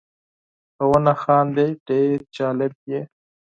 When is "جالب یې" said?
2.35-3.01